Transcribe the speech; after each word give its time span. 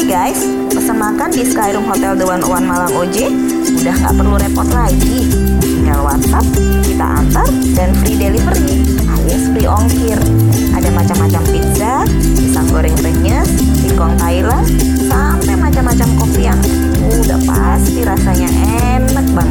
Hai 0.00 0.32
guys, 0.32 0.40
pesan 0.72 0.96
makan 0.96 1.28
di 1.28 1.44
Skyroom 1.44 1.84
Hotel 1.84 2.16
The 2.16 2.24
One 2.24 2.40
One 2.48 2.64
Malang 2.64 2.96
OJ 2.96 3.28
udah 3.84 3.94
nggak 4.00 4.14
perlu 4.16 4.40
repot 4.40 4.64
lagi. 4.72 5.28
Tinggal 5.60 6.00
WhatsApp, 6.00 6.40
kita 6.88 7.04
antar, 7.04 7.44
dan 7.76 7.92
free 8.00 8.16
delivery 8.16 8.80
alias 8.96 9.52
free 9.52 9.68
ongkir. 9.68 10.16
Ada 10.72 10.88
macam-macam 10.88 11.42
pizza, 11.52 12.08
pisang 12.32 12.72
goreng 12.72 12.96
renyes, 12.96 13.44
singkong 13.84 14.16
Thailand, 14.16 14.64
sampai 15.04 15.52
macam-macam 15.60 16.08
kopi 16.16 16.48
yang 16.48 16.60
udah 17.20 17.40
pasti 17.44 18.00
rasanya 18.00 18.48
enak 18.96 19.26
banget. 19.36 19.49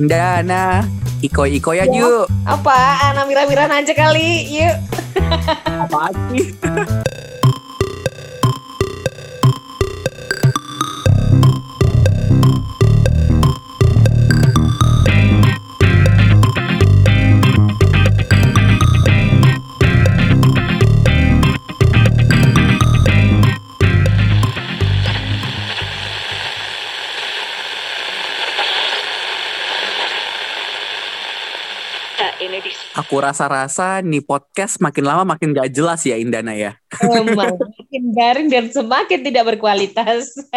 Indana, 0.00 0.88
iko-iko 1.20 1.76
ya 1.76 1.84
yuk. 1.84 2.24
Apa? 2.48 3.12
Amira-miran 3.20 3.68
aja 3.68 3.92
kali. 3.92 4.48
Yuk. 4.48 4.76
Apa 5.68 6.08
sih? 6.32 6.56
Aku 32.96 33.20
rasa-rasa 33.20 34.00
nih 34.00 34.24
podcast 34.24 34.80
makin 34.80 35.04
lama 35.04 35.36
makin 35.36 35.52
gak 35.52 35.68
jelas 35.68 36.00
ya 36.08 36.16
Indana 36.16 36.56
ya. 36.56 36.72
Emang 37.04 37.60
makin 37.60 38.04
garing 38.16 38.48
dan 38.48 38.72
semakin 38.72 39.20
tidak 39.20 39.44
berkualitas. 39.56 40.32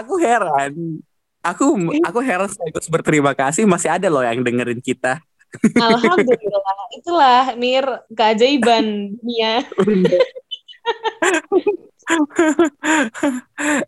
aku 0.00 0.16
heran. 0.16 1.04
Aku 1.44 1.76
aku 2.04 2.20
heran 2.24 2.48
sekaligus 2.48 2.88
berterima 2.88 3.36
kasih 3.36 3.68
masih 3.68 3.92
ada 3.92 4.08
loh 4.08 4.24
yang 4.24 4.40
dengerin 4.40 4.80
kita. 4.80 5.20
Alhamdulillah. 5.76 6.76
Itulah 6.96 7.52
Mir 7.56 7.84
keajaiban 8.12 9.16
dunia. 9.20 9.64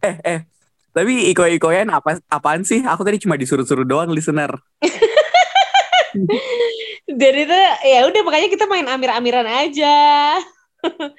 eh 0.05 0.17
eh 0.20 0.45
tapi 0.91 1.30
iko-ikoyan 1.30 1.88
apa 1.91 2.19
apaan 2.27 2.66
sih? 2.66 2.83
Aku 2.83 3.06
tadi 3.06 3.22
cuma 3.22 3.38
disuruh-suruh 3.38 3.86
doang 3.86 4.10
listener. 4.10 4.50
Jadi 7.10 7.41
tuh 7.46 7.64
ya 7.86 8.06
udah 8.06 8.20
makanya 8.27 8.48
kita 8.50 8.64
main 8.66 8.86
amir-amiran 8.86 9.46
aja. 9.46 10.38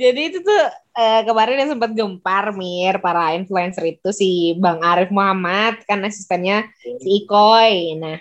Jadi 0.00 0.20
itu 0.32 0.38
tuh 0.40 0.62
uh, 0.96 1.20
kemarin 1.26 1.60
yang 1.64 1.70
sempat 1.76 1.90
gempar 1.92 2.54
Mir 2.54 3.00
para 3.02 3.34
influencer 3.36 3.98
itu 3.98 4.08
si 4.12 4.56
Bang 4.58 4.80
Arif 4.80 5.10
Muhammad 5.10 5.82
kan 5.84 6.02
asistennya 6.04 6.68
si 6.80 7.24
Ikoy. 7.24 7.98
Nah, 7.98 8.18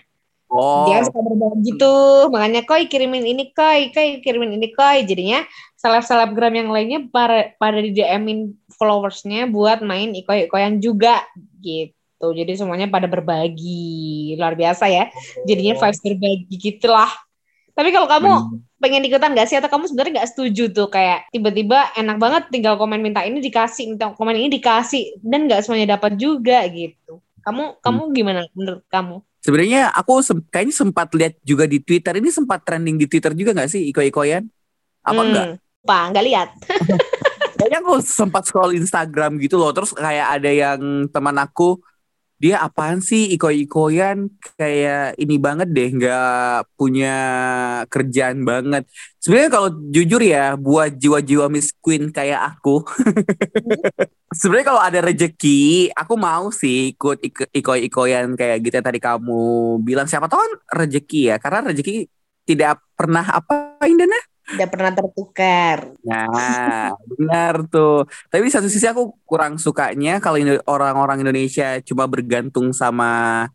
oh. 0.52 0.86
dia 0.88 1.02
suka 1.08 1.20
berbagi 1.24 1.72
tuh, 1.80 2.28
makanya 2.30 2.62
Koi 2.68 2.86
kirimin 2.92 3.24
ini 3.24 3.56
Koi, 3.56 3.90
Koi 3.96 4.20
kirimin 4.20 4.60
ini 4.60 4.70
Koi. 4.76 5.08
Jadinya 5.08 5.42
seleb-selebgram 5.80 6.54
yang 6.54 6.70
lainnya 6.70 7.00
pada 7.10 7.56
pada 7.58 7.80
di 7.82 7.96
DM-in 7.96 8.54
followersnya 8.76 9.50
buat 9.50 9.82
main 9.82 10.14
iko-ikoyan 10.14 10.78
juga 10.84 11.26
gitu. 11.64 12.36
Jadi 12.36 12.54
semuanya 12.54 12.86
pada 12.92 13.10
berbagi. 13.10 14.38
Luar 14.38 14.54
biasa 14.54 14.92
ya. 14.92 15.10
Jadinya 15.50 15.80
vibes 15.80 16.02
berbagi 16.06 16.56
gitulah. 16.60 17.10
Tapi 17.72 17.90
kalau 17.96 18.06
kamu 18.06 18.30
hmm. 18.30 18.58
pengen 18.84 19.08
ikutan 19.08 19.32
gak 19.32 19.48
sih 19.48 19.58
atau 19.58 19.72
kamu 19.72 19.88
sebenarnya 19.88 20.22
gak 20.22 20.30
setuju 20.36 20.70
tuh 20.76 20.92
kayak 20.92 21.32
tiba-tiba 21.32 21.96
enak 21.96 22.20
banget 22.20 22.44
tinggal 22.52 22.76
komen 22.76 23.00
minta 23.00 23.24
ini 23.24 23.40
dikasih, 23.40 23.96
minta 23.96 24.12
komen 24.12 24.36
ini 24.36 24.52
dikasih 24.52 25.24
dan 25.24 25.48
gak 25.48 25.64
semuanya 25.64 25.98
dapat 25.98 26.20
juga 26.20 26.62
gitu. 26.68 27.24
Kamu 27.42 27.64
hmm. 27.64 27.78
kamu 27.82 28.02
gimana 28.14 28.42
menurut 28.54 28.84
kamu? 28.92 29.24
Sebenarnya 29.42 29.90
aku 29.90 30.22
se 30.22 30.38
kayaknya 30.54 30.76
sempat 30.78 31.10
lihat 31.18 31.34
juga 31.42 31.66
di 31.66 31.82
Twitter 31.82 32.22
ini 32.22 32.30
sempat 32.30 32.62
trending 32.62 33.02
di 33.02 33.10
Twitter 33.10 33.34
juga 33.34 33.58
gak 33.58 33.74
sih 33.74 33.90
iko-ikoyan? 33.90 34.46
Apa 35.02 35.22
hmm. 35.22 35.28
enggak? 35.34 35.48
Pak, 35.82 36.04
nggak 36.14 36.26
lihat. 36.30 36.50
Kayaknya 37.58 37.80
aku 37.82 37.94
sempat 38.02 38.46
scroll 38.46 38.78
Instagram 38.78 39.38
gitu 39.42 39.58
loh. 39.58 39.74
Terus 39.74 39.94
kayak 39.94 40.28
ada 40.42 40.50
yang 40.50 41.10
teman 41.10 41.38
aku 41.38 41.78
dia 42.42 42.58
apaan 42.58 43.06
sih? 43.06 43.30
Iko-ikoyan 43.38 44.34
kayak 44.58 45.14
ini 45.22 45.38
banget 45.38 45.70
deh 45.70 45.90
nggak 45.94 46.74
punya 46.74 47.16
kerjaan 47.86 48.42
banget. 48.42 48.90
Sebenarnya 49.22 49.52
kalau 49.54 49.70
jujur 49.94 50.22
ya 50.26 50.58
buat 50.58 50.98
jiwa-jiwa 50.98 51.46
Miss 51.54 51.70
Queen 51.78 52.10
kayak 52.10 52.58
aku 52.58 52.82
sebenarnya 54.42 54.68
kalau 54.74 54.82
ada 54.82 55.00
rejeki 55.06 55.94
aku 55.94 56.14
mau 56.18 56.50
sih 56.50 56.98
ikut 56.98 57.22
iko-ikoyan 57.54 58.34
kayak 58.34 58.58
gitu 58.66 58.82
yang 58.82 58.88
tadi 58.90 58.98
kamu 58.98 59.78
bilang. 59.86 60.10
Siapa 60.10 60.26
tahu 60.26 60.42
kan 60.42 60.54
rejeki 60.82 61.30
ya 61.30 61.36
karena 61.38 61.70
rejeki 61.70 62.10
tidak 62.50 62.82
pernah 62.98 63.22
apa 63.38 63.78
Indana 63.86 64.18
tidak 64.56 64.70
pernah 64.70 64.92
tertukar. 64.92 65.78
Nah, 66.04 66.92
benar 67.08 67.66
tuh. 67.68 68.06
Tapi 68.28 68.48
di 68.48 68.54
satu 68.54 68.68
sisi 68.68 68.86
aku 68.88 69.16
kurang 69.24 69.58
sukanya 69.58 70.20
kalau 70.20 70.38
orang-orang 70.68 71.24
Indonesia 71.24 71.80
cuma 71.84 72.06
bergantung 72.06 72.76
sama 72.76 73.48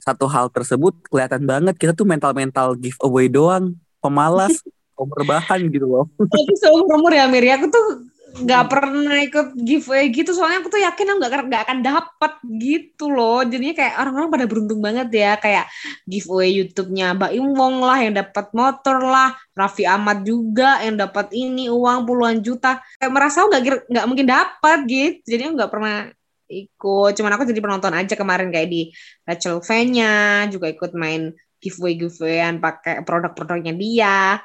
satu 0.00 0.24
hal 0.26 0.48
tersebut 0.48 0.96
kelihatan 1.12 1.44
banget 1.44 1.76
kita 1.76 1.92
tuh 1.92 2.08
mental-mental 2.08 2.74
giveaway 2.80 3.28
doang, 3.28 3.76
pemalas, 4.00 4.58
berbahan 4.96 5.60
gitu 5.68 5.86
loh. 5.88 6.04
Tapi 6.16 6.52
seumur 6.56 6.88
umur 7.00 7.12
ya 7.12 7.28
Mir, 7.28 7.44
aku 7.56 7.68
tuh 7.72 8.09
nggak 8.30 8.64
pernah 8.70 9.18
ikut 9.26 9.58
giveaway 9.58 10.08
gitu 10.14 10.30
soalnya 10.30 10.62
aku 10.62 10.70
tuh 10.70 10.80
yakin 10.80 11.06
aku 11.12 11.18
nggak 11.18 11.32
nggak 11.50 11.62
akan 11.66 11.78
dapat 11.82 12.32
gitu 12.46 13.10
loh. 13.10 13.42
Jadinya 13.42 13.74
kayak 13.74 13.94
orang-orang 13.98 14.30
pada 14.30 14.46
beruntung 14.46 14.80
banget 14.80 15.08
ya 15.10 15.32
kayak 15.36 15.66
giveaway 16.06 16.54
YouTube-nya 16.54 17.18
Mbak 17.18 17.32
Imwong 17.36 17.76
lah 17.82 17.98
yang 18.00 18.14
dapat 18.16 18.46
motor 18.54 18.96
lah 19.02 19.34
Raffi 19.52 19.84
Ahmad 19.84 20.22
juga 20.22 20.80
yang 20.80 20.96
dapat 20.96 21.34
ini 21.34 21.68
uang 21.68 22.06
puluhan 22.06 22.40
juta. 22.40 22.78
Kayak 22.96 23.12
merasa 23.12 23.44
nggak 23.44 23.90
nggak 23.90 24.06
mungkin 24.06 24.26
dapat 24.30 24.78
gitu 24.86 25.20
jadi 25.26 25.42
nggak 25.50 25.70
pernah 25.70 25.96
ikut. 26.46 27.10
Cuman 27.18 27.30
aku 27.34 27.42
jadi 27.50 27.60
penonton 27.60 27.94
aja 27.94 28.14
kemarin 28.14 28.48
kayak 28.54 28.68
di 28.70 28.90
Rachel 29.26 29.58
V-nya 29.60 30.46
juga 30.48 30.66
ikut 30.70 30.94
main 30.94 31.34
giveaway 31.60 31.94
giveawayan 32.00 32.56
pakai 32.58 33.04
produk-produknya 33.04 33.76
dia 33.76 34.40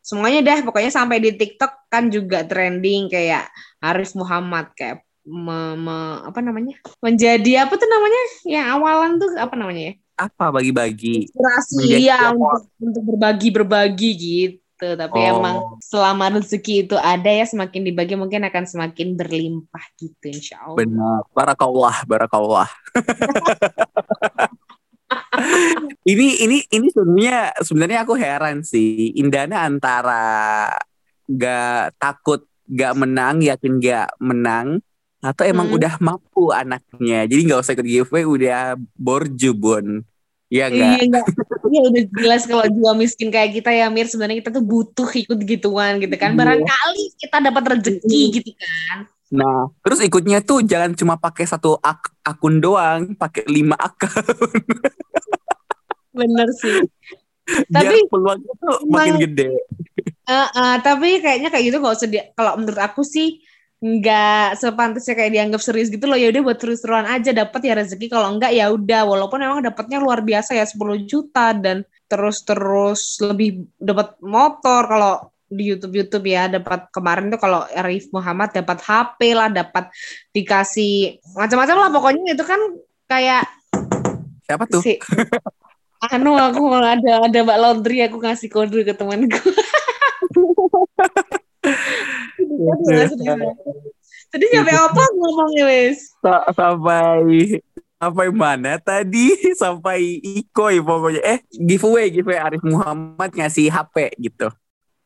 semuanya 0.00 0.40
deh 0.42 0.58
pokoknya 0.64 0.92
sampai 0.92 1.20
di 1.20 1.36
TikTok 1.36 1.92
kan 1.92 2.08
juga 2.08 2.44
trending 2.44 3.12
kayak 3.12 3.52
Arif 3.80 4.16
Muhammad 4.16 4.72
kayak 4.76 5.04
me, 5.30 5.76
me, 5.76 5.98
apa 6.24 6.40
namanya? 6.40 6.76
Menjadi 7.04 7.64
apa 7.64 7.76
tuh 7.76 7.88
namanya? 7.88 8.22
Yang 8.44 8.66
awalan 8.76 9.12
tuh 9.20 9.30
apa 9.36 9.54
namanya 9.56 9.82
ya? 9.92 9.94
Apa? 10.20 10.52
Bagi-bagi. 10.52 11.30
Inspirasi 11.30 12.04
ya 12.04 12.32
untuk, 12.32 12.68
untuk 12.80 13.02
berbagi 13.14 13.48
berbagi 13.52 14.10
gitu. 14.16 14.88
Tapi 14.96 15.18
oh. 15.20 15.28
emang 15.36 15.56
selama 15.84 16.40
rezeki 16.40 16.88
itu 16.88 16.96
ada 16.96 17.28
ya 17.28 17.44
semakin 17.44 17.84
dibagi 17.84 18.16
mungkin 18.16 18.48
akan 18.48 18.64
semakin 18.64 19.16
berlimpah 19.16 19.84
gitu 20.00 20.32
insya 20.32 20.64
Allah. 20.64 20.78
Benar. 20.80 21.20
Barakallah 21.36 21.96
barakallah 22.08 22.68
ini 26.08 26.26
ini 26.40 26.58
ini 26.72 26.88
sebenarnya 26.88 27.38
sebenarnya 27.60 27.98
aku 28.04 28.14
heran 28.16 28.64
sih 28.64 29.12
Indana 29.20 29.68
antara 29.68 30.72
gak 31.28 32.00
takut 32.00 32.48
gak 32.64 32.96
menang 32.96 33.44
yakin 33.44 33.76
gak 33.82 34.08
menang 34.16 34.80
atau 35.20 35.44
emang 35.44 35.68
hmm. 35.68 35.76
udah 35.76 35.94
mampu 36.00 36.48
anaknya 36.48 37.28
jadi 37.28 37.40
nggak 37.44 37.60
usah 37.60 37.76
ikut 37.76 37.84
giveaway 37.84 38.24
udah 38.24 38.80
borju 38.96 39.52
bun 39.52 40.00
Iya 40.50 40.66
enggak? 40.66 40.98
Iya, 41.06 41.22
iya 41.70 41.80
udah 41.86 42.02
jelas 42.10 42.42
kalau 42.50 42.66
jiwa 42.66 42.92
miskin 42.98 43.30
kayak 43.30 43.54
kita 43.54 43.70
ya 43.70 43.86
Mir 43.86 44.10
sebenarnya 44.10 44.42
kita 44.42 44.50
tuh 44.50 44.66
butuh 44.66 45.06
ikut 45.06 45.38
gituan 45.46 46.02
gitu 46.02 46.10
kan. 46.18 46.34
Iya. 46.34 46.38
Barangkali 46.42 47.04
kita 47.22 47.36
dapat 47.38 47.62
rezeki 47.78 48.22
gitu 48.34 48.50
kan. 48.58 49.06
Nah, 49.30 49.70
terus 49.86 50.02
ikutnya 50.02 50.42
tuh 50.42 50.66
jangan 50.66 50.90
cuma 50.98 51.14
pakai 51.14 51.46
satu 51.46 51.78
ak 51.78 52.18
akun 52.26 52.58
doang, 52.58 53.14
pakai 53.14 53.46
lima 53.46 53.78
akun. 53.78 54.10
Bener 56.20 56.48
sih. 56.52 56.84
Biar 57.66 57.82
tapi 57.88 57.96
peluangnya 58.06 58.52
tuh 58.60 58.76
makin 58.86 59.16
gede. 59.18 59.48
Uh, 60.30 60.46
uh, 60.54 60.74
tapi 60.78 61.18
kayaknya 61.18 61.50
kayak 61.50 61.64
gitu 61.66 61.76
gak 61.82 61.96
usah 61.98 62.06
di, 62.06 62.22
kalau 62.38 62.54
menurut 62.60 62.78
aku 62.78 63.02
sih 63.02 63.42
nggak 63.80 64.60
sepantasnya 64.60 65.16
kayak 65.16 65.32
dianggap 65.32 65.60
serius 65.64 65.88
gitu 65.88 66.04
loh 66.04 66.12
ya 66.12 66.28
udah 66.28 66.44
buat 66.44 66.60
terus-terusan 66.60 67.08
aja 67.08 67.32
dapat 67.32 67.60
ya 67.64 67.74
rezeki 67.80 68.12
kalau 68.12 68.36
enggak 68.36 68.52
ya 68.52 68.68
udah 68.68 69.08
walaupun 69.08 69.40
emang 69.40 69.64
dapatnya 69.64 69.96
luar 69.96 70.20
biasa 70.20 70.52
ya 70.52 70.68
10 70.68 71.08
juta 71.08 71.56
dan 71.56 71.88
terus-terus 72.04 73.24
lebih 73.24 73.64
dapat 73.80 74.20
motor 74.20 74.84
kalau 74.84 75.32
di 75.48 75.72
YouTube 75.72 75.96
YouTube 75.96 76.28
ya 76.28 76.52
dapat 76.52 76.92
kemarin 76.92 77.32
tuh 77.32 77.40
kalau 77.40 77.64
Arif 77.72 78.12
Muhammad 78.12 78.52
dapat 78.52 78.84
HP 78.84 79.18
lah 79.32 79.48
dapat 79.48 79.88
dikasih 80.36 81.16
macam-macam 81.32 81.76
lah 81.80 81.90
pokoknya 81.90 82.36
itu 82.36 82.44
kan 82.44 82.60
kayak 83.08 83.48
Siapa 84.44 84.68
tuh? 84.68 84.84
si 84.84 85.00
anu 86.08 86.32
aku 86.32 86.64
ada 86.72 87.28
ada 87.28 87.38
mbak 87.44 87.58
laundry 87.60 88.00
aku 88.08 88.16
ngasih 88.24 88.48
kode 88.48 88.80
ke 88.88 88.96
temanku 88.96 89.36
Tadi 94.30 94.44
nyampe 94.54 94.70
apa 94.70 95.02
ngomongnya 95.18 95.64
wes? 95.66 96.14
Sa- 96.22 96.46
sampai 96.54 97.58
sampai 97.98 98.26
mana 98.30 98.78
tadi? 98.78 99.34
Sampai 99.62 100.22
Ikoy 100.22 100.78
pokoknya. 100.78 101.20
Eh, 101.26 101.38
giveaway, 101.50 102.14
giveaway 102.14 102.38
Arif 102.38 102.62
Muhammad 102.62 103.34
ngasih 103.34 103.66
HP 103.68 104.14
gitu. 104.22 104.46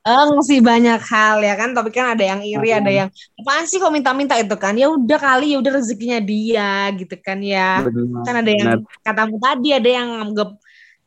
Eh, 0.05 0.25
ngasih 0.29 0.61
banyak 0.61 1.01
hal 1.01 1.41
ya 1.41 1.57
kan, 1.57 1.73
tapi 1.73 1.89
kan 1.89 2.13
ada 2.13 2.21
yang 2.21 2.45
iri, 2.45 2.69
Hmm. 2.69 2.81
ada 2.85 2.91
yang 2.93 3.09
apaan 3.41 3.65
sih 3.65 3.81
kok 3.81 3.89
minta-minta 3.89 4.37
itu 4.37 4.53
kan? 4.61 4.77
Ya 4.77 4.93
udah 4.93 5.17
kali, 5.17 5.57
ya 5.57 5.65
udah 5.65 5.73
rezekinya 5.81 6.21
dia 6.21 6.93
gitu 6.93 7.17
kan 7.25 7.41
ya. 7.41 7.81
Benar. 7.81 8.21
Kan 8.29 8.35
ada 8.45 8.51
yang 8.53 8.69
katamu 9.01 9.41
tadi, 9.41 9.69
ada 9.73 9.89
yang 9.89 10.09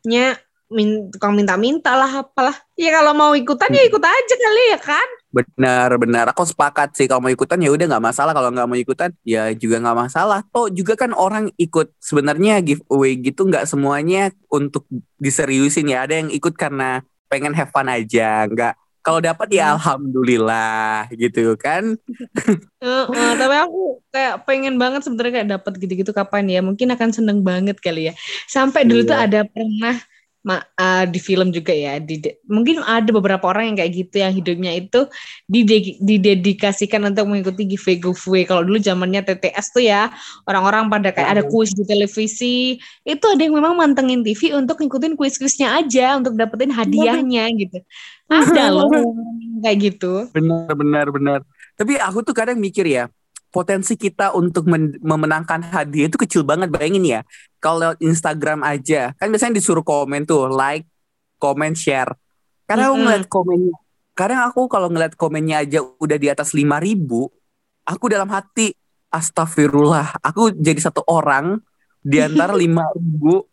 anggapnya 0.08 0.40
min, 0.68 1.08
tukang 1.08 1.32
minta-minta 1.32 1.96
lah 1.96 2.24
apalah. 2.24 2.56
Ya 2.76 2.92
kalau 2.92 3.16
mau 3.16 3.32
ikutan 3.32 3.72
ya 3.72 3.88
ikut 3.88 4.04
aja 4.04 4.34
kali 4.36 4.64
ya 4.76 4.80
kan. 4.80 5.08
Benar, 5.32 5.96
benar. 5.96 6.24
Aku 6.32 6.44
sepakat 6.44 6.92
sih 6.92 7.08
kalau 7.08 7.24
mau 7.24 7.32
ikutan 7.32 7.56
ya 7.60 7.72
udah 7.72 7.88
nggak 7.88 8.04
masalah. 8.04 8.32
Kalau 8.36 8.52
nggak 8.52 8.68
mau 8.68 8.76
ikutan 8.76 9.10
ya 9.24 9.48
juga 9.56 9.80
nggak 9.80 9.98
masalah. 10.08 10.44
Toh 10.52 10.68
juga 10.68 10.92
kan 10.96 11.16
orang 11.16 11.48
ikut 11.56 11.92
sebenarnya 12.00 12.60
giveaway 12.60 13.16
gitu 13.16 13.48
nggak 13.48 13.64
semuanya 13.64 14.28
untuk 14.52 14.84
diseriusin 15.16 15.88
ya. 15.88 16.04
Ada 16.04 16.24
yang 16.24 16.28
ikut 16.32 16.52
karena 16.52 17.00
pengen 17.32 17.56
have 17.56 17.72
fun 17.72 17.88
aja. 17.88 18.44
Nggak 18.44 18.76
kalau 19.08 19.20
dapat 19.24 19.48
ya 19.56 19.72
Hmm. 19.72 19.80
alhamdulillah 19.80 21.08
gitu 21.16 21.56
kan. 21.56 21.96
Heeh, 22.84 23.30
tapi 23.40 23.54
aku 23.58 24.04
kayak 24.14 24.46
pengen 24.46 24.78
banget 24.78 25.02
sebenarnya 25.02 25.32
kayak 25.42 25.50
dapat 25.58 25.72
gitu-gitu 25.82 26.12
kapan 26.14 26.44
ya. 26.46 26.60
Mungkin 26.62 26.88
akan 26.94 27.10
seneng 27.10 27.38
banget 27.42 27.80
kali 27.82 28.12
ya. 28.12 28.14
Sampai 28.46 28.86
dulu 28.86 29.02
Iya. 29.02 29.10
tuh 29.10 29.18
ada 29.18 29.40
pernah 29.48 29.96
uh, 30.56 31.04
di 31.04 31.20
film 31.20 31.52
juga 31.52 31.76
ya. 31.76 32.00
Di, 32.00 32.24
mungkin 32.48 32.80
ada 32.80 33.12
beberapa 33.12 33.44
orang 33.52 33.72
yang 33.72 33.76
kayak 33.84 33.92
gitu 33.92 34.16
yang 34.24 34.32
hidupnya 34.32 34.72
itu 34.80 35.00
dide- 35.44 36.00
didedikasikan 36.00 37.04
untuk 37.04 37.28
mengikuti 37.28 37.68
giveaway 37.68 38.00
giveaway. 38.00 38.42
Kalau 38.48 38.64
dulu 38.64 38.80
zamannya 38.80 39.20
TTS 39.28 39.76
tuh 39.76 39.84
ya 39.84 40.08
orang-orang 40.48 40.88
pada 40.88 41.12
kayak 41.12 41.30
ada 41.36 41.42
kuis 41.44 41.76
di 41.76 41.84
televisi. 41.84 42.80
Itu 43.04 43.28
ada 43.28 43.44
yang 43.44 43.60
memang 43.60 43.76
mantengin 43.76 44.24
TV 44.24 44.56
untuk 44.56 44.80
ngikutin 44.80 45.14
kuis-kuisnya 45.20 45.76
aja 45.76 46.16
untuk 46.16 46.34
dapetin 46.34 46.72
hadiahnya 46.72 47.52
gitu. 47.54 47.78
Ada 48.28 48.72
loh 48.72 48.88
orang 48.88 49.08
kayak 49.64 49.78
gitu. 49.92 50.28
Benar, 50.32 50.72
benar, 50.72 51.06
benar. 51.12 51.40
Tapi 51.78 51.94
aku 51.96 52.26
tuh 52.26 52.34
kadang 52.34 52.58
mikir 52.58 52.84
ya, 52.84 53.06
potensi 53.48 53.96
kita 53.96 54.36
untuk 54.36 54.68
men- 54.68 54.96
memenangkan 55.00 55.64
hadiah 55.64 56.08
itu 56.08 56.16
kecil 56.20 56.42
banget. 56.44 56.68
Bayangin 56.68 57.04
ya, 57.04 57.20
kalau 57.58 57.82
lewat 57.88 57.98
Instagram 58.04 58.60
aja, 58.64 59.12
kan 59.16 59.28
biasanya 59.32 59.56
disuruh 59.56 59.84
komen 59.84 60.28
tuh, 60.28 60.48
like, 60.52 60.84
komen, 61.40 61.72
share. 61.72 62.12
Kadang 62.68 62.92
aku 62.92 62.96
Mm-mm. 62.96 63.04
ngeliat 63.08 63.24
komennya, 63.32 63.76
kadang 64.12 64.40
aku 64.44 64.68
kalau 64.68 64.88
ngeliat 64.92 65.14
komennya 65.16 65.64
aja 65.64 65.80
udah 65.80 66.18
di 66.20 66.28
atas 66.28 66.52
5000 66.52 66.84
ribu, 66.84 67.32
aku 67.88 68.04
dalam 68.12 68.28
hati, 68.28 68.76
astagfirullah, 69.08 70.20
aku 70.20 70.52
jadi 70.52 70.76
satu 70.78 71.00
orang 71.08 71.56
di 72.04 72.20
antara 72.20 72.52
5000 72.60 72.98
ribu 73.00 73.48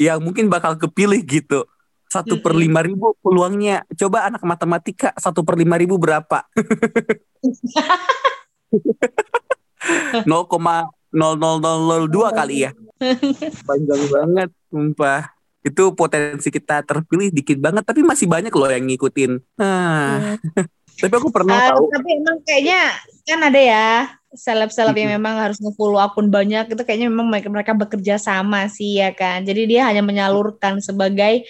yang 0.00 0.18
mungkin 0.24 0.48
bakal 0.48 0.74
kepilih 0.80 1.20
gitu. 1.22 1.68
Satu 2.10 2.38
per 2.38 2.54
lima 2.54 2.78
ribu 2.78 3.18
peluangnya. 3.18 3.82
Coba 3.98 4.30
anak 4.30 4.46
matematika 4.46 5.10
satu 5.18 5.42
per 5.42 5.58
lima 5.58 5.74
ribu 5.74 5.98
berapa? 5.98 6.46
0,00002 10.24 12.32
kali 12.32 12.56
ya. 12.68 12.70
Panjang 13.68 14.02
banget, 14.10 14.50
sumpah. 14.70 15.20
Itu 15.64 15.96
potensi 15.96 16.52
kita 16.52 16.84
terpilih 16.84 17.32
dikit 17.32 17.56
banget, 17.56 17.84
tapi 17.88 18.04
masih 18.04 18.28
banyak 18.28 18.52
loh 18.52 18.68
yang 18.68 18.84
ngikutin. 18.84 19.40
Nah, 19.56 20.36
tapi 21.00 21.14
aku 21.16 21.32
pernah 21.32 21.56
Ah, 21.56 21.72
tahu. 21.72 21.88
tapi 21.88 22.08
emang 22.20 22.36
kayaknya 22.44 22.80
kan 23.24 23.40
ada 23.40 23.60
ya 23.60 23.88
seleb-seleb 24.34 24.98
yang 24.98 25.16
memang 25.16 25.38
harus 25.38 25.62
nge-follow 25.62 26.02
akun 26.02 26.26
banyak 26.28 26.66
itu 26.66 26.82
kayaknya 26.82 27.06
memang 27.08 27.30
mereka, 27.30 27.48
mereka 27.48 27.72
bekerja 27.72 28.18
sama 28.18 28.66
sih 28.68 29.00
ya 29.00 29.14
kan. 29.14 29.46
Jadi 29.46 29.70
dia 29.70 29.88
hanya 29.88 30.02
menyalurkan 30.02 30.82
sebagai 30.82 31.46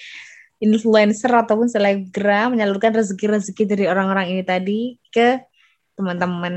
influencer 0.62 1.28
ataupun 1.28 1.66
selebgram 1.66 2.54
menyalurkan 2.54 2.94
rezeki-rezeki 2.94 3.64
dari 3.66 3.84
orang-orang 3.90 4.36
ini 4.36 4.42
tadi 4.46 4.80
ke 5.10 5.42
teman-teman 5.94 6.54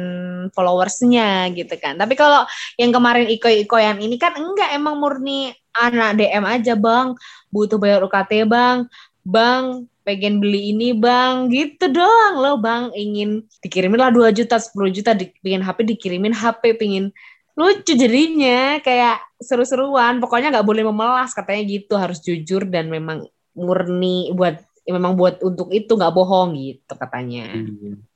followersnya 0.54 1.54
gitu 1.54 1.74
kan. 1.78 1.98
Tapi 1.98 2.18
kalau 2.18 2.45
yang 2.78 2.89
kemarin 2.89 3.30
iko-ikoyan 3.30 4.01
ini 4.01 4.18
kan 4.18 4.34
enggak 4.38 4.74
emang 4.74 4.98
murni 4.98 5.54
anak 5.78 6.18
DM 6.18 6.45
aja 6.45 6.74
bang, 6.74 7.13
butuh 7.54 7.78
bayar 7.78 8.01
UKT 8.01 8.50
bang, 8.50 8.89
bang 9.22 9.86
pengen 10.07 10.39
beli 10.39 10.72
ini 10.72 10.95
bang, 10.95 11.51
gitu 11.51 11.92
doang 11.92 12.39
loh 12.39 12.56
bang, 12.57 12.95
ingin 12.95 13.44
dikirimin 13.60 14.00
lah 14.00 14.07
2 14.07 14.31
juta, 14.31 14.56
10 14.56 14.95
juta, 14.95 15.12
di, 15.12 15.28
pengen 15.44 15.60
HP 15.60 15.83
dikirimin 15.83 16.31
HP, 16.31 16.80
pengen 16.80 17.12
lucu 17.60 17.92
jadinya, 17.92 18.80
kayak 18.80 19.19
seru-seruan, 19.44 20.24
pokoknya 20.24 20.56
nggak 20.56 20.63
boleh 20.63 20.88
memelas 20.88 21.36
katanya 21.36 21.68
gitu, 21.68 22.00
harus 22.00 22.24
jujur 22.24 22.63
dan 22.72 22.88
memang 22.88 23.28
murni 23.51 24.31
buat 24.31 24.63
ya 24.88 24.95
memang 24.95 25.19
buat 25.19 25.44
untuk 25.44 25.68
itu 25.75 25.92
nggak 25.92 26.16
bohong 26.16 26.56
gitu 26.56 26.94
katanya. 26.95 27.51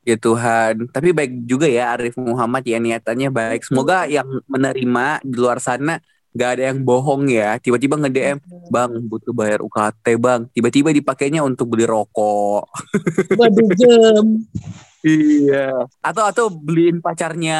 Ya 0.01 0.17
Tuhan, 0.17 0.89
tapi 0.89 1.13
baik 1.13 1.45
juga 1.45 1.69
ya 1.69 1.93
Arif 1.93 2.17
Muhammad 2.17 2.65
ya 2.65 2.81
niatannya 2.81 3.29
baik. 3.29 3.61
Semoga 3.69 4.09
yang 4.09 4.25
menerima 4.49 5.21
di 5.21 5.35
luar 5.37 5.61
sana 5.61 6.01
gak 6.33 6.57
ada 6.57 6.73
yang 6.73 6.81
bohong 6.81 7.29
ya. 7.29 7.59
Tiba-tiba 7.61 7.99
nge-DM, 7.99 8.41
Bang 8.71 8.97
butuh 9.05 9.35
bayar 9.35 9.61
UKT 9.61 10.05
bang. 10.17 10.47
Tiba-tiba 10.55 10.89
dipakainya 10.95 11.45
untuk 11.45 11.75
beli 11.75 11.85
rokok. 11.85 12.65
Buat 13.37 13.51
dugem. 13.53 14.47
Iya. 15.05 15.85
Atau 16.01 16.23
atau 16.25 16.45
beliin 16.49 17.03
pacarnya 17.03 17.59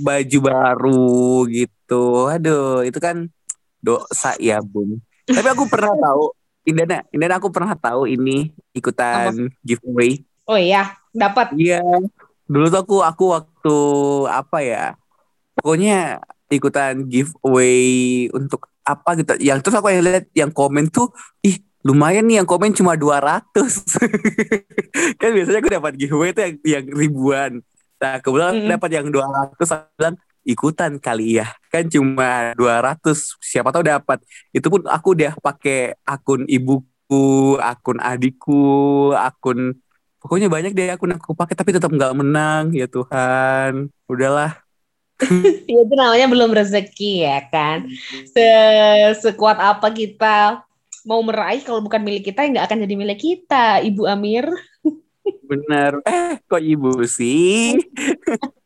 baju 0.00 0.38
baru 0.40 1.44
gitu. 1.50 2.30
Aduh, 2.30 2.86
itu 2.86 2.96
kan 2.96 3.28
dosa 3.82 4.34
ya, 4.38 4.62
Bun. 4.62 5.00
Tapi 5.26 5.46
aku 5.46 5.64
pernah 5.70 5.94
tahu, 5.94 6.34
Indana, 6.66 7.06
Indana 7.14 7.34
aku 7.38 7.48
pernah 7.48 7.74
tahu 7.78 8.06
ini 8.10 8.50
ikutan 8.74 9.48
giveaway. 9.62 10.20
Oh 10.50 10.58
iya, 10.58 10.99
dapat. 11.14 11.54
Iya. 11.56 11.82
Dulu 12.50 12.66
tuh 12.66 12.80
aku 12.82 12.96
aku 13.06 13.24
waktu 13.30 13.76
apa 14.26 14.58
ya? 14.62 14.84
Pokoknya 15.54 16.18
ikutan 16.50 17.06
giveaway 17.06 18.26
untuk 18.34 18.66
apa 18.82 19.14
gitu. 19.18 19.38
Yang 19.38 19.58
terus 19.62 19.76
aku 19.78 19.92
yang 19.92 20.02
lihat 20.02 20.26
yang 20.34 20.50
komen 20.50 20.90
tuh, 20.90 21.14
ih 21.46 21.62
lumayan 21.86 22.26
nih 22.26 22.42
yang 22.42 22.48
komen 22.48 22.74
cuma 22.74 22.98
200. 22.98 23.46
kan 25.20 25.30
biasanya 25.30 25.58
aku 25.62 25.70
dapat 25.70 25.92
giveaway 25.96 26.30
tuh 26.34 26.42
yang, 26.48 26.56
yang 26.66 26.84
ribuan. 26.90 27.52
Nah, 28.00 28.16
kebetulan 28.18 28.54
Mm-mm. 28.64 28.70
dapat 28.72 28.90
yang 28.96 29.06
200 29.12 29.76
aku 29.76 29.86
bilang 30.00 30.16
ikutan 30.42 30.92
kali 30.96 31.38
ya. 31.38 31.46
Kan 31.68 31.86
cuma 31.86 32.56
200. 32.56 33.38
Siapa 33.38 33.70
tahu 33.70 33.84
dapat. 33.86 34.18
Itu 34.50 34.72
pun 34.72 34.82
aku 34.88 35.14
udah 35.14 35.36
pakai 35.38 35.94
akun 36.02 36.48
ibuku, 36.48 37.60
akun 37.60 37.98
adikku, 38.00 38.64
akun 39.14 39.76
Pokoknya 40.20 40.52
banyak 40.52 40.76
deh 40.76 40.92
akun 40.92 41.16
aku 41.16 41.32
pakai 41.32 41.56
tapi 41.56 41.72
tetap 41.72 41.88
nggak 41.88 42.12
menang 42.12 42.70
ya 42.76 42.84
Tuhan. 42.86 43.88
Udahlah. 44.04 44.60
Ya, 45.68 45.84
itu 45.84 45.94
namanya 45.94 46.26
belum 46.32 46.50
rezeki 46.56 47.28
ya 47.28 47.44
kan. 47.52 47.84
Se 48.32 48.48
sekuat 49.20 49.60
apa 49.60 49.92
kita 49.92 50.64
mau 51.04 51.20
meraih 51.20 51.60
kalau 51.60 51.84
bukan 51.84 52.00
milik 52.00 52.32
kita 52.32 52.48
nggak 52.48 52.64
akan 52.64 52.88
jadi 52.88 52.94
milik 52.96 53.20
kita, 53.20 53.84
Ibu 53.84 54.08
Amir. 54.08 54.48
Bener. 55.44 56.00
Eh 56.08 56.40
kok 56.48 56.62
ibu 56.64 57.04
sih? 57.04 57.76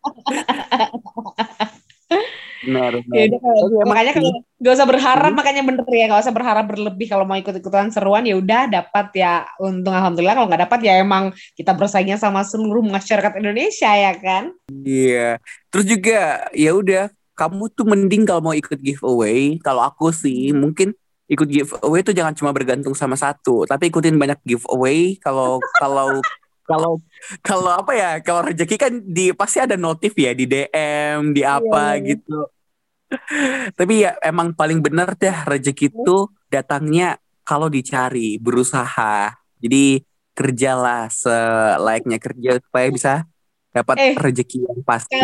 benar. 2.64 2.90
benar. 3.04 3.14
Ya 3.14 3.22
udah, 3.28 3.40
kalau- 3.40 3.60
Tapi 3.60 3.74
emang 3.74 3.88
makanya 3.92 4.12
kalau 4.12 4.30
nggak 4.58 4.74
usah 4.74 4.88
berharap, 4.88 5.30
Hmm. 5.30 5.38
makanya 5.38 5.62
bener 5.62 5.84
ya 5.86 6.04
nggak 6.08 6.22
usah 6.24 6.34
berharap 6.34 6.64
berlebih 6.64 7.06
kalau 7.06 7.24
mau 7.24 7.36
ikut-ikutan 7.36 7.92
seruan 7.92 8.24
ya 8.24 8.34
udah 8.34 8.62
dapat 8.66 9.06
ya 9.14 9.32
untung 9.58 9.92
alhamdulillah 9.92 10.34
kalau 10.34 10.48
nggak 10.48 10.62
dapat 10.66 10.80
ya 10.82 10.92
emang 10.98 11.24
kita 11.52 11.72
bersaingnya 11.72 12.16
sama 12.16 12.40
seluruh 12.42 12.80
masyarakat 12.80 13.32
Indonesia 13.36 13.90
ya 13.90 14.12
kan. 14.16 14.50
Iya. 14.72 15.36
Terus 15.68 15.84
juga 15.84 16.18
ya 16.50 16.72
udah 16.72 17.08
kamu 17.34 17.66
tuh 17.70 17.84
mending 17.84 18.22
kalau 18.24 18.40
mau 18.40 18.54
ikut 18.54 18.78
giveaway. 18.78 19.58
Kalau 19.58 19.82
aku 19.82 20.08
sih 20.10 20.54
mungkin 20.54 20.94
ikut 21.24 21.48
giveaway 21.48 22.00
tuh 22.00 22.12
jangan 22.12 22.30
cuma 22.32 22.52
bergantung 22.52 22.92
sama 22.92 23.16
satu, 23.16 23.64
tapi 23.64 23.88
ikutin 23.88 24.14
banyak 24.14 24.38
giveaway. 24.44 25.16
Kalau 25.18 25.56
kalau 25.76 26.20
kalau 26.64 26.98
kalau 27.46 27.70
apa 27.70 27.92
ya? 27.94 28.10
Kalau 28.20 28.44
rezeki 28.44 28.76
kan 28.76 28.92
di 29.00 29.30
pasti 29.36 29.60
ada 29.60 29.76
notif 29.76 30.12
ya 30.16 30.32
di 30.32 30.44
DM, 30.44 31.32
di 31.32 31.44
apa 31.44 31.96
Iya. 31.96 32.16
gitu. 32.16 32.38
Tapi 33.78 33.94
ya 34.02 34.16
emang 34.20 34.52
paling 34.52 34.80
benar 34.80 35.14
deh 35.14 35.34
rezeki 35.46 35.92
itu 35.92 36.16
datangnya 36.48 37.20
kalau 37.44 37.68
dicari, 37.68 38.40
berusaha. 38.40 39.30
Jadi 39.60 40.00
kerjalah 40.34 41.06
selayaknya 41.08 42.18
kerja 42.18 42.58
supaya 42.58 42.88
bisa 42.90 43.12
dapat 43.70 43.96
Eh. 44.00 44.14
rezeki 44.16 44.66
yang 44.66 44.80
pasti. 44.82 45.20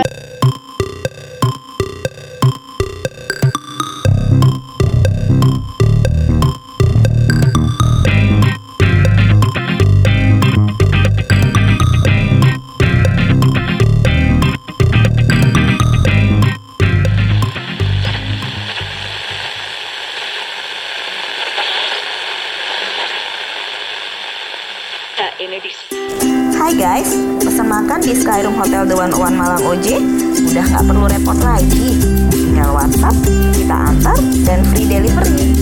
Skyroom 28.30 28.62
Hotel 28.62 28.86
The 28.86 28.94
One 28.94 29.10
One 29.18 29.34
Malang 29.34 29.66
OJ 29.66 29.98
udah 30.54 30.62
nggak 30.62 30.84
perlu 30.86 31.10
repot 31.10 31.34
lagi. 31.42 31.98
Tinggal 32.30 32.70
WhatsApp, 32.70 33.16
kita 33.58 33.74
antar, 33.74 34.14
dan 34.46 34.62
free 34.70 34.86
delivery 34.86 35.59